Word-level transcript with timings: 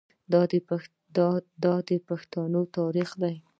دا 1.63 1.73
د 1.87 1.89
پښتنو 2.07 2.61
تاریخ 2.77 3.09
دی. 3.21 3.35